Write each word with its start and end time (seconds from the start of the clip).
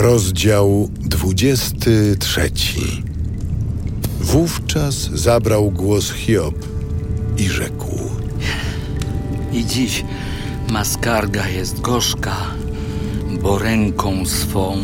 Rozdział 0.00 0.88
23. 1.00 2.50
Wówczas 4.20 4.94
zabrał 4.94 5.70
głos 5.70 6.12
Hiob 6.12 6.54
i 7.38 7.48
rzekł: 7.48 7.98
I 9.52 9.66
dziś 9.66 10.04
ma 10.70 10.84
skarga 10.84 11.48
jest 11.48 11.80
gorzka, 11.80 12.36
bo 13.42 13.58
ręką 13.58 14.26
swą 14.26 14.76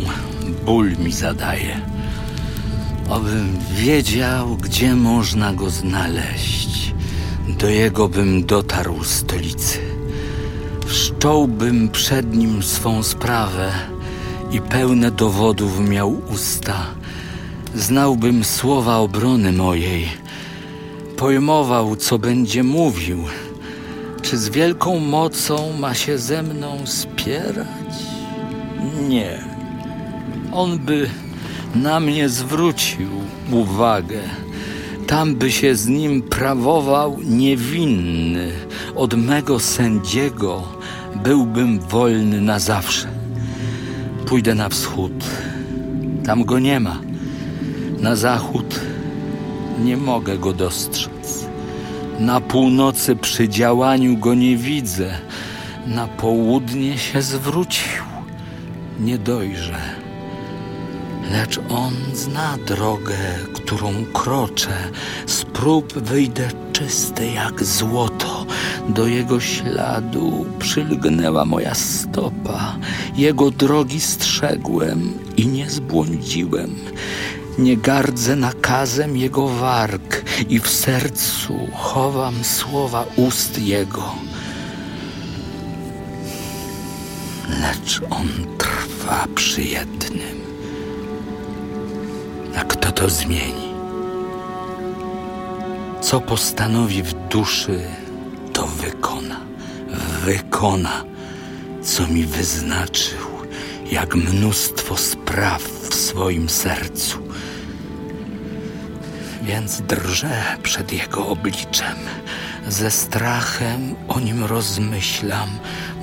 ból 0.67 0.97
mi 0.99 1.13
zadaje. 1.13 1.81
Obym 3.09 3.57
wiedział, 3.77 4.57
gdzie 4.57 4.95
można 4.95 5.53
go 5.53 5.71
znaleźć, 5.71 6.95
do 7.59 7.69
jego 7.69 8.09
bym 8.09 8.47
dotarł 8.47 9.05
stolicy. 9.05 9.79
Wszcząłbym 10.87 11.89
przed 11.89 12.37
nim 12.37 12.63
swą 12.63 13.03
sprawę 13.03 13.73
i 14.55 14.61
pełne 14.61 15.11
dowodów 15.11 15.89
miał 15.89 16.23
usta. 16.35 16.87
Znałbym 17.75 18.45
słowa 18.45 18.97
obrony 18.97 19.53
mojej, 19.53 20.09
pojmował, 21.17 21.97
co 21.97 22.19
będzie 22.19 22.63
mówił. 22.63 23.25
Czy 24.23 24.39
z 24.39 24.49
wielką 24.49 24.99
mocą 24.99 25.73
ma 25.79 25.95
się 25.95 26.19
ze 26.19 26.43
mną 26.43 26.79
spierać? 26.85 27.95
Nie. 29.09 29.45
On 30.53 30.79
by 30.79 31.11
na 31.75 32.01
mnie 32.01 32.29
zwrócił 32.29 33.11
uwagę. 33.51 34.21
Tam 35.07 35.35
by 35.35 35.53
się 35.53 35.77
z 35.77 35.87
nim 35.87 36.23
prawował 36.23 37.19
niewinny. 37.25 38.53
Od 38.95 39.15
mego 39.15 39.61
sędziego 39.61 40.63
byłbym 41.25 41.81
wolny 41.81 42.41
na 42.41 42.59
zawsze. 42.59 43.24
Pójdę 44.27 44.55
na 44.55 44.69
wschód. 44.69 45.25
Tam 46.27 46.45
go 46.45 46.59
nie 46.59 46.81
ma. 46.81 47.01
Na 48.01 48.17
zachód 48.17 48.81
nie 49.85 49.97
mogę 49.97 50.39
go 50.39 50.53
dostrzec. 50.53 51.47
Na 52.19 52.41
północy 52.41 53.17
przy 53.17 53.49
działaniu 53.49 54.17
go 54.17 54.35
nie 54.35 54.57
widzę. 54.57 55.19
Na 55.87 56.07
południe 56.07 56.99
się 56.99 57.23
zwrócił. 57.23 58.03
Nie 59.01 59.19
dojrzę. 59.19 59.81
Lecz 61.33 61.61
on 61.69 61.95
zna 62.15 62.59
drogę, 62.67 63.17
którą 63.55 64.05
kroczę. 64.13 64.91
Z 65.27 65.45
prób 65.45 65.93
wyjdę 65.93 66.49
czysty 66.73 67.27
jak 67.27 67.65
złoto. 67.65 68.47
Do 68.89 69.07
jego 69.07 69.41
śladu 69.41 70.47
przylgnęła 70.59 71.45
moja 71.45 71.75
stopa. 71.75 72.77
Jego 73.17 73.51
drogi 73.51 74.01
strzegłem 74.01 75.19
i 75.37 75.47
nie 75.47 75.71
zbłądziłem. 75.71 76.75
Nie 77.59 77.77
gardzę 77.77 78.37
nakazem 78.37 79.17
jego 79.17 79.49
warg 79.49 80.25
i 80.49 80.61
w 80.61 80.69
sercu 80.69 81.55
chowam 81.73 82.45
słowa 82.45 83.05
ust 83.17 83.59
jego. 83.59 84.15
Lecz 87.49 88.01
on 88.11 88.29
trwa 88.59 89.27
przy 89.35 89.63
jednym. 89.63 90.41
A 92.57 92.65
kto 92.65 92.93
to 92.93 93.11
zmieni? 93.11 93.75
Co 96.01 96.21
postanowi 96.21 97.03
w 97.03 97.13
duszy, 97.29 97.81
to 98.53 98.67
wykona. 98.67 99.41
Wykona, 100.25 101.05
co 101.85 102.07
mi 102.07 102.27
wyznaczył, 102.27 103.19
jak 103.91 104.15
mnóstwo 104.15 104.97
spraw 104.97 105.63
w 105.63 105.95
swoim 105.95 106.49
sercu. 106.49 107.19
Więc 109.43 109.81
drżę 109.81 110.43
przed 110.63 110.93
jego 110.93 111.27
obliczem, 111.27 111.97
ze 112.69 112.91
strachem 112.91 113.95
o 114.09 114.21
nim 114.21 114.45
rozmyślam. 114.45 115.49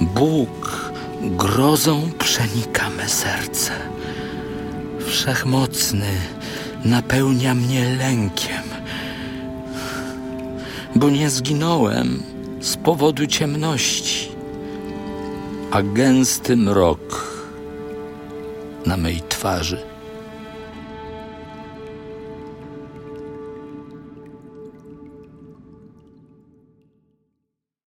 Bóg 0.01 0.91
grozą 1.21 2.11
przenika 2.19 2.89
me 2.89 3.09
serce. 3.09 3.71
Wszechmocny 5.07 6.11
napełnia 6.85 7.53
mnie 7.55 7.95
lękiem, 7.95 8.63
bo 10.95 11.09
nie 11.09 11.29
zginąłem 11.29 12.23
z 12.59 12.77
powodu 12.77 13.27
ciemności, 13.27 14.30
a 15.71 15.81
gęsty 15.81 16.55
mrok 16.55 17.31
na 18.85 18.97
mej 18.97 19.21
twarzy 19.29 19.77